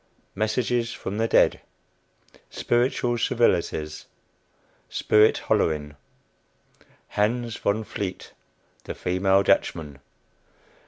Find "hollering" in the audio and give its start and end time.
5.47-5.95